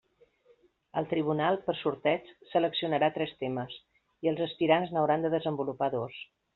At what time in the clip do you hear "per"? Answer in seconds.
1.67-1.75